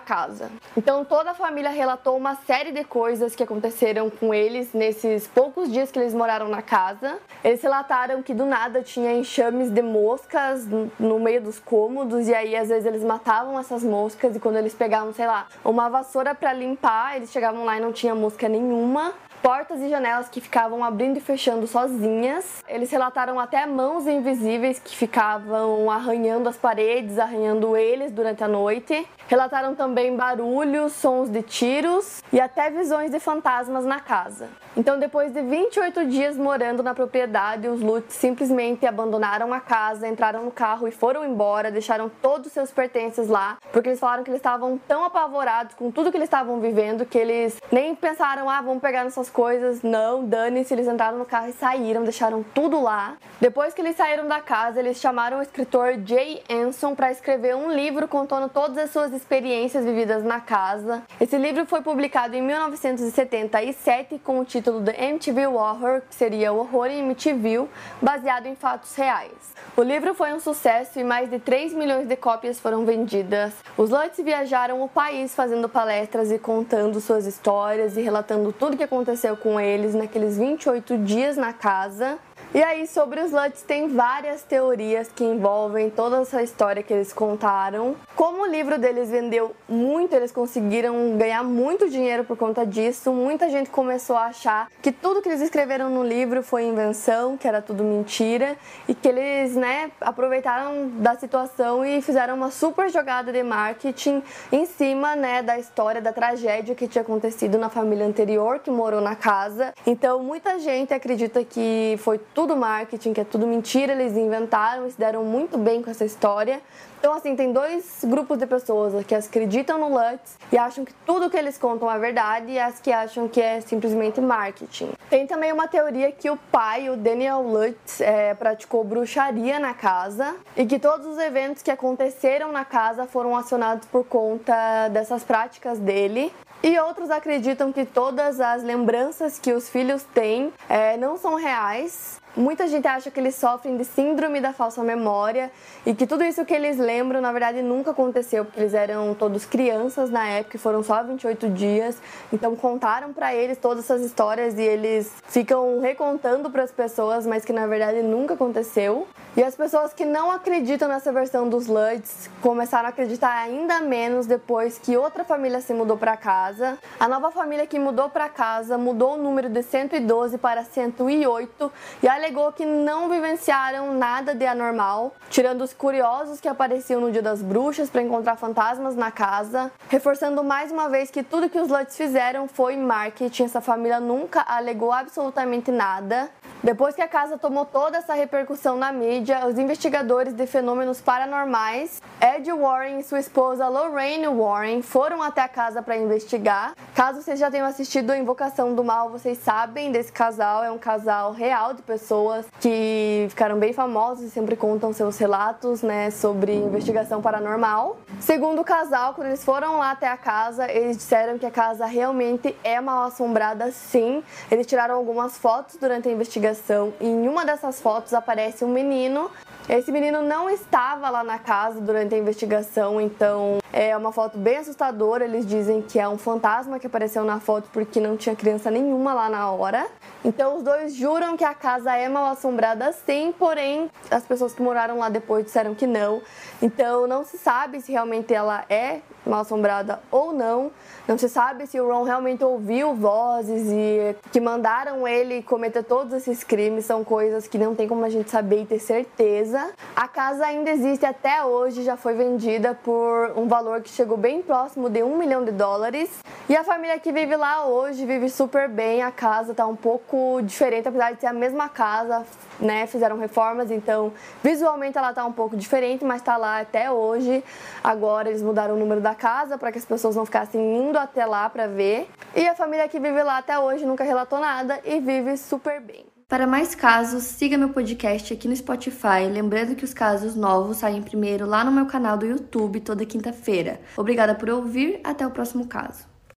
casa. 0.00 0.50
Então 0.76 1.04
toda 1.04 1.30
a 1.30 1.34
família 1.34 1.70
relatou 1.70 2.16
uma 2.16 2.34
série 2.34 2.72
de 2.72 2.82
coisas 2.82 3.36
que 3.36 3.44
aconteceram 3.44 4.10
com 4.10 4.34
eles 4.34 4.72
nesses 4.72 5.28
poucos 5.28 5.70
dias 5.70 5.92
que 5.92 6.00
eles 6.00 6.12
moraram 6.12 6.48
na 6.48 6.62
casa. 6.62 7.11
Eles 7.42 7.62
relataram 7.62 8.22
que 8.22 8.34
do 8.34 8.46
nada 8.46 8.82
tinha 8.82 9.12
enxames 9.12 9.70
de 9.70 9.82
moscas 9.82 10.66
no 10.98 11.18
meio 11.18 11.42
dos 11.42 11.58
cômodos 11.58 12.28
e 12.28 12.34
aí 12.34 12.56
às 12.56 12.68
vezes 12.68 12.86
eles 12.86 13.02
matavam 13.02 13.58
essas 13.58 13.82
moscas 13.82 14.36
e 14.36 14.40
quando 14.40 14.56
eles 14.56 14.74
pegavam, 14.74 15.12
sei 15.12 15.26
lá, 15.26 15.46
uma 15.64 15.88
vassoura 15.88 16.34
para 16.34 16.52
limpar, 16.52 17.16
eles 17.16 17.32
chegavam 17.32 17.64
lá 17.64 17.76
e 17.76 17.80
não 17.80 17.92
tinha 17.92 18.14
mosca 18.14 18.48
nenhuma 18.48 19.12
portas 19.42 19.80
e 19.80 19.88
janelas 19.88 20.28
que 20.28 20.40
ficavam 20.40 20.84
abrindo 20.84 21.16
e 21.16 21.20
fechando 21.20 21.66
sozinhas. 21.66 22.62
Eles 22.68 22.90
relataram 22.92 23.40
até 23.40 23.66
mãos 23.66 24.06
invisíveis 24.06 24.78
que 24.78 24.96
ficavam 24.96 25.90
arranhando 25.90 26.48
as 26.48 26.56
paredes, 26.56 27.18
arranhando 27.18 27.76
eles 27.76 28.12
durante 28.12 28.44
a 28.44 28.48
noite. 28.48 29.04
Relataram 29.28 29.74
também 29.74 30.16
barulhos, 30.16 30.92
sons 30.92 31.30
de 31.30 31.42
tiros 31.42 32.22
e 32.32 32.40
até 32.40 32.70
visões 32.70 33.10
de 33.10 33.18
fantasmas 33.18 33.84
na 33.84 34.00
casa. 34.00 34.48
Então, 34.76 34.98
depois 34.98 35.32
de 35.32 35.42
28 35.42 36.06
dias 36.06 36.36
morando 36.36 36.82
na 36.82 36.94
propriedade, 36.94 37.68
os 37.68 37.80
Lutz 37.80 38.14
simplesmente 38.14 38.86
abandonaram 38.86 39.52
a 39.52 39.60
casa, 39.60 40.08
entraram 40.08 40.44
no 40.44 40.50
carro 40.50 40.88
e 40.88 40.90
foram 40.90 41.24
embora, 41.24 41.70
deixaram 41.70 42.10
todos 42.20 42.46
os 42.46 42.52
seus 42.52 42.70
pertences 42.70 43.28
lá, 43.28 43.58
porque 43.70 43.90
eles 43.90 44.00
falaram 44.00 44.24
que 44.24 44.30
eles 44.30 44.38
estavam 44.38 44.78
tão 44.88 45.04
apavorados 45.04 45.74
com 45.74 45.90
tudo 45.90 46.10
que 46.10 46.16
eles 46.16 46.26
estavam 46.26 46.58
vivendo 46.60 47.04
que 47.04 47.18
eles 47.18 47.60
nem 47.70 47.94
pensaram, 47.94 48.48
ah, 48.48 48.60
vamos 48.60 48.80
pegar 48.80 49.04
nossas 49.04 49.28
coisas. 49.28 49.82
Não, 49.82 50.24
dane-se, 50.24 50.72
eles 50.72 50.88
entraram 50.88 51.18
no 51.18 51.24
carro 51.24 51.48
e 51.48 51.52
saíram, 51.52 52.02
deixaram 52.02 52.42
tudo 52.54 52.80
lá. 52.80 53.16
Depois 53.40 53.74
que 53.74 53.80
eles 53.80 53.96
saíram 53.96 54.26
da 54.26 54.40
casa, 54.40 54.80
eles 54.80 54.98
chamaram 54.98 55.38
o 55.38 55.42
escritor 55.42 55.94
Jay 56.04 56.42
Anson 56.50 56.94
para 56.94 57.10
escrever 57.10 57.54
um 57.54 57.70
livro 57.70 58.08
contando 58.08 58.48
todas 58.48 58.78
as 58.78 58.90
suas 58.90 59.11
experiências 59.12 59.84
vividas 59.84 60.24
na 60.24 60.40
casa. 60.40 61.02
Esse 61.20 61.36
livro 61.38 61.64
foi 61.66 61.82
publicado 61.82 62.34
em 62.34 62.42
1977 62.42 64.20
com 64.24 64.40
o 64.40 64.44
título 64.44 64.82
The 64.82 65.04
MTV 65.10 65.46
Horror, 65.46 66.02
que 66.08 66.14
seria 66.14 66.52
o 66.52 66.58
horror 66.58 66.86
em 66.86 67.00
MTV, 67.00 67.68
baseado 68.00 68.46
em 68.46 68.54
fatos 68.54 68.94
reais. 68.94 69.32
O 69.76 69.82
livro 69.82 70.14
foi 70.14 70.32
um 70.32 70.40
sucesso 70.40 70.98
e 70.98 71.04
mais 71.04 71.30
de 71.30 71.38
3 71.38 71.74
milhões 71.74 72.08
de 72.08 72.16
cópias 72.16 72.58
foram 72.58 72.84
vendidas. 72.84 73.52
Os 73.76 73.90
Lutz 73.90 74.18
viajaram 74.18 74.82
o 74.82 74.88
país 74.88 75.34
fazendo 75.34 75.68
palestras 75.68 76.30
e 76.30 76.38
contando 76.38 77.00
suas 77.00 77.26
histórias 77.26 77.96
e 77.96 78.02
relatando 78.02 78.52
tudo 78.52 78.76
que 78.76 78.82
aconteceu 78.82 79.02
aconteceu 79.02 79.36
com 79.36 79.60
eles 79.60 79.94
naqueles 79.94 80.36
28 80.38 80.98
dias 80.98 81.36
na 81.36 81.52
casa 81.52 82.18
e 82.54 82.62
aí, 82.62 82.86
sobre 82.86 83.18
os 83.18 83.32
Lutz, 83.32 83.62
tem 83.62 83.88
várias 83.88 84.42
teorias 84.42 85.08
que 85.08 85.24
envolvem 85.24 85.88
toda 85.88 86.20
essa 86.20 86.42
história 86.42 86.82
que 86.82 86.92
eles 86.92 87.10
contaram. 87.10 87.96
Como 88.14 88.42
o 88.42 88.46
livro 88.46 88.78
deles 88.78 89.10
vendeu 89.10 89.56
muito, 89.66 90.14
eles 90.14 90.30
conseguiram 90.30 91.16
ganhar 91.16 91.42
muito 91.42 91.88
dinheiro 91.88 92.24
por 92.24 92.36
conta 92.36 92.66
disso. 92.66 93.10
Muita 93.10 93.48
gente 93.48 93.70
começou 93.70 94.16
a 94.16 94.26
achar 94.26 94.68
que 94.82 94.92
tudo 94.92 95.22
que 95.22 95.30
eles 95.30 95.40
escreveram 95.40 95.88
no 95.88 96.04
livro 96.04 96.42
foi 96.42 96.64
invenção, 96.64 97.38
que 97.38 97.48
era 97.48 97.62
tudo 97.62 97.82
mentira, 97.82 98.54
e 98.86 98.94
que 98.94 99.08
eles, 99.08 99.56
né, 99.56 99.90
aproveitaram 99.98 100.88
da 100.96 101.14
situação 101.14 101.82
e 101.82 102.02
fizeram 102.02 102.34
uma 102.34 102.50
super 102.50 102.90
jogada 102.90 103.32
de 103.32 103.42
marketing 103.42 104.22
em 104.52 104.66
cima, 104.66 105.16
né, 105.16 105.42
da 105.42 105.58
história 105.58 106.02
da 106.02 106.12
tragédia 106.12 106.74
que 106.74 106.86
tinha 106.86 107.00
acontecido 107.00 107.56
na 107.56 107.70
família 107.70 108.04
anterior 108.04 108.58
que 108.58 108.70
morou 108.70 109.00
na 109.00 109.16
casa. 109.16 109.72
Então, 109.86 110.22
muita 110.22 110.58
gente 110.58 110.92
acredita 110.92 111.42
que 111.42 111.96
foi 112.00 112.18
tudo 112.18 112.41
tudo 112.42 112.56
marketing, 112.56 113.12
que 113.12 113.20
é 113.20 113.24
tudo 113.24 113.46
mentira, 113.46 113.92
eles 113.92 114.16
inventaram 114.16 114.84
e 114.84 114.90
se 114.90 114.98
deram 114.98 115.22
muito 115.22 115.56
bem 115.56 115.80
com 115.80 115.88
essa 115.88 116.04
história. 116.04 116.60
Então, 116.98 117.14
assim, 117.14 117.36
tem 117.36 117.52
dois 117.52 118.00
grupos 118.04 118.36
de 118.36 118.46
pessoas 118.46 119.06
que 119.06 119.14
acreditam 119.14 119.78
no 119.78 119.88
Lutz 119.88 120.36
e 120.50 120.58
acham 120.58 120.84
que 120.84 120.92
tudo 121.06 121.30
que 121.30 121.36
eles 121.36 121.56
contam 121.56 121.88
é 121.88 121.96
verdade 122.00 122.50
e 122.50 122.58
as 122.58 122.80
que 122.80 122.90
acham 122.90 123.28
que 123.28 123.40
é 123.40 123.60
simplesmente 123.60 124.20
marketing. 124.20 124.90
Tem 125.08 125.24
também 125.24 125.52
uma 125.52 125.68
teoria 125.68 126.10
que 126.10 126.28
o 126.30 126.36
pai, 126.36 126.90
o 126.90 126.96
Daniel 126.96 127.42
Lutz, 127.42 128.00
é, 128.00 128.34
praticou 128.34 128.82
bruxaria 128.82 129.60
na 129.60 129.72
casa 129.72 130.34
e 130.56 130.66
que 130.66 130.80
todos 130.80 131.06
os 131.06 131.18
eventos 131.18 131.62
que 131.62 131.70
aconteceram 131.70 132.50
na 132.50 132.64
casa 132.64 133.06
foram 133.06 133.36
acionados 133.36 133.86
por 133.86 134.04
conta 134.04 134.88
dessas 134.88 135.22
práticas 135.22 135.78
dele. 135.78 136.32
E 136.62 136.78
outros 136.78 137.10
acreditam 137.10 137.72
que 137.72 137.84
todas 137.84 138.40
as 138.40 138.62
lembranças 138.62 139.36
que 139.36 139.52
os 139.52 139.68
filhos 139.68 140.04
têm 140.04 140.52
é, 140.68 140.96
não 140.96 141.16
são 141.16 141.34
reais 141.34 142.21
Muita 142.34 142.66
gente 142.66 142.88
acha 142.88 143.10
que 143.10 143.20
eles 143.20 143.34
sofrem 143.34 143.76
de 143.76 143.84
síndrome 143.84 144.40
da 144.40 144.54
falsa 144.54 144.82
memória 144.82 145.50
e 145.84 145.94
que 145.94 146.06
tudo 146.06 146.24
isso 146.24 146.42
que 146.46 146.54
eles 146.54 146.78
lembram, 146.78 147.20
na 147.20 147.30
verdade, 147.30 147.60
nunca 147.60 147.90
aconteceu, 147.90 148.42
porque 148.42 148.58
eles 148.58 148.72
eram 148.72 149.14
todos 149.14 149.44
crianças 149.44 150.08
na 150.08 150.26
época 150.26 150.56
e 150.56 150.58
foram 150.58 150.82
só 150.82 151.02
28 151.02 151.50
dias. 151.50 151.98
Então 152.32 152.56
contaram 152.56 153.12
para 153.12 153.34
eles 153.34 153.58
todas 153.58 153.84
essas 153.84 154.00
histórias 154.00 154.56
e 154.56 154.62
eles 154.62 155.12
ficam 155.24 155.78
recontando 155.80 156.48
para 156.48 156.62
as 156.62 156.72
pessoas, 156.72 157.26
mas 157.26 157.44
que 157.44 157.52
na 157.52 157.66
verdade 157.66 158.02
nunca 158.02 158.32
aconteceu. 158.32 159.06
E 159.34 159.42
as 159.42 159.54
pessoas 159.54 159.94
que 159.94 160.04
não 160.04 160.30
acreditam 160.30 160.88
nessa 160.88 161.10
versão 161.10 161.48
dos 161.48 161.66
Luds 161.66 162.28
começaram 162.42 162.86
a 162.86 162.88
acreditar 162.90 163.34
ainda 163.34 163.80
menos 163.80 164.26
depois 164.26 164.78
que 164.78 164.94
outra 164.94 165.24
família 165.24 165.58
se 165.60 165.72
mudou 165.72 165.96
para 165.96 166.18
casa. 166.18 166.78
A 167.00 167.08
nova 167.08 167.30
família 167.30 167.66
que 167.66 167.78
mudou 167.78 168.10
para 168.10 168.28
casa 168.28 168.76
mudou 168.76 169.14
o 169.14 169.16
número 169.16 169.48
de 169.48 169.62
112 169.62 170.36
para 170.36 170.64
108 170.64 171.72
e 172.02 172.08
alegou 172.22 172.52
que 172.52 172.64
não 172.64 173.08
vivenciaram 173.08 173.94
nada 173.94 174.32
de 174.32 174.46
anormal, 174.46 175.12
tirando 175.28 175.62
os 175.62 175.72
curiosos 175.72 176.40
que 176.40 176.46
apareciam 176.46 177.00
no 177.00 177.10
Dia 177.10 177.20
das 177.20 177.42
Bruxas 177.42 177.90
para 177.90 178.00
encontrar 178.00 178.36
fantasmas 178.36 178.94
na 178.94 179.10
casa, 179.10 179.72
reforçando 179.88 180.44
mais 180.44 180.70
uma 180.70 180.88
vez 180.88 181.10
que 181.10 181.24
tudo 181.24 181.50
que 181.50 181.58
os 181.58 181.68
Luds 181.68 181.96
fizeram 181.96 182.46
foi 182.46 182.76
marketing. 182.76 183.42
Essa 183.42 183.60
família 183.60 183.98
nunca 183.98 184.40
alegou 184.46 184.92
absolutamente 184.92 185.72
nada. 185.72 186.30
Depois 186.62 186.94
que 186.94 187.02
a 187.02 187.08
casa 187.08 187.36
tomou 187.36 187.64
toda 187.64 187.98
essa 187.98 188.14
repercussão 188.14 188.76
na 188.76 188.92
mídia, 188.92 189.44
os 189.48 189.58
investigadores 189.58 190.32
de 190.32 190.46
fenômenos 190.46 191.00
paranormais, 191.00 192.00
Ed 192.20 192.52
Warren 192.52 193.00
e 193.00 193.02
sua 193.02 193.18
esposa 193.18 193.66
Lorraine 193.66 194.28
Warren, 194.28 194.80
foram 194.80 195.20
até 195.20 195.40
a 195.40 195.48
casa 195.48 195.82
para 195.82 195.96
investigar. 195.96 196.74
Caso 196.94 197.20
vocês 197.20 197.40
já 197.40 197.50
tenham 197.50 197.66
assistido 197.66 198.12
a 198.12 198.16
Invocação 198.16 198.76
do 198.76 198.84
Mal, 198.84 199.10
vocês 199.10 199.38
sabem 199.38 199.90
desse 199.90 200.12
casal. 200.12 200.62
É 200.62 200.70
um 200.70 200.78
casal 200.78 201.32
real 201.32 201.74
de 201.74 201.82
pessoas 201.82 202.11
que 202.60 203.26
ficaram 203.30 203.58
bem 203.58 203.72
famosos 203.72 204.24
e 204.24 204.30
sempre 204.30 204.54
contam 204.54 204.92
seus 204.92 205.16
relatos 205.18 205.82
né, 205.82 206.10
sobre 206.10 206.54
investigação 206.54 207.22
paranormal. 207.22 207.96
Segundo 208.20 208.60
o 208.60 208.64
casal, 208.64 209.14
quando 209.14 209.28
eles 209.28 209.44
foram 209.44 209.78
lá 209.78 209.92
até 209.92 210.08
a 210.08 210.16
casa, 210.16 210.70
eles 210.70 210.96
disseram 210.96 211.38
que 211.38 211.46
a 211.46 211.50
casa 211.50 211.86
realmente 211.86 212.56
é 212.62 212.80
mal 212.80 213.04
assombrada, 213.04 213.70
sim. 213.72 214.22
Eles 214.50 214.66
tiraram 214.66 214.94
algumas 214.96 215.38
fotos 215.38 215.76
durante 215.76 216.08
a 216.08 216.12
investigação. 216.12 216.92
E 217.00 217.06
em 217.06 217.28
uma 217.28 217.44
dessas 217.44 217.80
fotos 217.80 218.12
aparece 218.12 218.64
um 218.64 218.68
menino. 218.68 219.30
Esse 219.68 219.92
menino 219.92 220.22
não 220.22 220.50
estava 220.50 221.08
lá 221.08 221.22
na 221.22 221.38
casa 221.38 221.80
durante 221.80 222.14
a 222.14 222.18
investigação, 222.18 223.00
então 223.00 223.58
é 223.72 223.96
uma 223.96 224.12
foto 224.12 224.36
bem 224.36 224.58
assustadora. 224.58 225.24
Eles 225.24 225.46
dizem 225.46 225.80
que 225.80 225.98
é 225.98 226.08
um 226.08 226.18
fantasma 226.18 226.78
que 226.78 226.86
apareceu 226.86 227.24
na 227.24 227.40
foto 227.40 227.68
porque 227.72 228.00
não 228.00 228.16
tinha 228.16 228.34
criança 228.34 228.70
nenhuma 228.70 229.14
lá 229.14 229.28
na 229.28 229.50
hora. 229.50 229.86
Então 230.24 230.56
os 230.56 230.62
dois 230.62 230.94
juram 230.94 231.36
que 231.36 231.44
a 231.44 231.54
casa 231.54 231.96
é 231.96 232.08
mal 232.08 232.26
assombrada 232.26 232.92
sim, 232.92 233.34
porém 233.36 233.90
as 234.10 234.24
pessoas 234.24 234.54
que 234.54 234.62
moraram 234.62 234.98
lá 234.98 235.08
depois 235.08 235.44
disseram 235.44 235.74
que 235.74 235.86
não. 235.86 236.22
Então 236.60 237.06
não 237.06 237.24
se 237.24 237.36
sabe 237.38 237.80
se 237.80 237.90
realmente 237.90 238.32
ela 238.32 238.64
é 238.68 239.00
mal 239.26 239.40
assombrada 239.40 240.00
ou 240.10 240.32
não. 240.32 240.70
Não 241.06 241.18
se 241.18 241.28
sabe 241.28 241.66
se 241.66 241.80
o 241.80 241.88
Ron 241.88 242.04
realmente 242.04 242.44
ouviu 242.44 242.94
vozes 242.94 243.68
e 243.68 244.16
que 244.30 244.40
mandaram 244.40 245.06
ele 245.06 245.42
cometer 245.42 245.82
todos 245.82 246.14
esses 246.14 246.44
crimes. 246.44 246.84
São 246.84 247.02
coisas 247.02 247.48
que 247.48 247.58
não 247.58 247.74
tem 247.74 247.88
como 247.88 248.04
a 248.04 248.08
gente 248.08 248.30
saber 248.30 248.62
e 248.62 248.66
ter 248.66 248.78
certeza. 248.78 249.72
A 249.96 250.06
casa 250.06 250.46
ainda 250.46 250.70
existe 250.70 251.04
até 251.04 251.44
hoje, 251.44 251.82
já 251.82 251.96
foi 251.96 252.14
vendida 252.14 252.78
por 252.84 253.32
um 253.36 253.48
valor 253.48 253.80
que 253.80 253.90
chegou 253.90 254.16
bem 254.16 254.42
próximo 254.42 254.88
de 254.88 255.02
um 255.02 255.16
milhão 255.18 255.44
de 255.44 255.50
dólares. 255.50 256.10
E 256.48 256.56
a 256.56 256.62
família 256.62 256.98
que 257.00 257.10
vive 257.12 257.34
lá 257.36 257.66
hoje 257.66 258.06
vive 258.06 258.28
super 258.28 258.68
bem. 258.68 259.02
A 259.02 259.10
casa 259.10 259.54
tá 259.54 259.66
um 259.66 259.76
pouco 259.76 260.11
diferente, 260.42 260.88
apesar 260.88 261.12
de 261.12 261.20
ser 261.20 261.26
a 261.26 261.32
mesma 261.32 261.68
casa, 261.68 262.24
né? 262.60 262.86
Fizeram 262.86 263.18
reformas, 263.18 263.70
então 263.70 264.12
visualmente 264.42 264.98
ela 264.98 265.12
tá 265.12 265.24
um 265.24 265.32
pouco 265.32 265.56
diferente, 265.56 266.04
mas 266.04 266.22
tá 266.22 266.36
lá 266.36 266.60
até 266.60 266.90
hoje. 266.90 267.42
Agora 267.82 268.28
eles 268.28 268.42
mudaram 268.42 268.74
o 268.74 268.78
número 268.78 269.00
da 269.00 269.14
casa 269.14 269.56
para 269.58 269.72
que 269.72 269.78
as 269.78 269.84
pessoas 269.84 270.16
não 270.16 270.24
ficassem 270.24 270.60
indo 270.60 270.98
até 270.98 271.24
lá 271.24 271.48
para 271.48 271.66
ver. 271.66 272.08
E 272.34 272.46
a 272.46 272.54
família 272.54 272.88
que 272.88 272.98
vive 272.98 273.22
lá 273.22 273.38
até 273.38 273.58
hoje 273.58 273.84
nunca 273.84 274.04
relatou 274.04 274.38
nada 274.38 274.80
e 274.84 275.00
vive 275.00 275.36
super 275.36 275.80
bem. 275.80 276.06
Para 276.28 276.46
mais 276.46 276.74
casos, 276.74 277.24
siga 277.24 277.58
meu 277.58 277.68
podcast 277.68 278.32
aqui 278.32 278.48
no 278.48 278.56
Spotify. 278.56 279.28
Lembrando 279.30 279.74
que 279.74 279.84
os 279.84 279.92
casos 279.92 280.34
novos 280.34 280.78
saem 280.78 281.02
primeiro 281.02 281.44
lá 281.44 281.62
no 281.62 281.70
meu 281.70 281.84
canal 281.84 282.16
do 282.16 282.24
YouTube 282.24 282.80
toda 282.80 283.04
quinta-feira. 283.04 283.80
Obrigada 283.98 284.34
por 284.34 284.48
ouvir, 284.48 284.98
até 285.04 285.26
o 285.26 285.30
próximo 285.30 285.66
caso. 285.66 286.11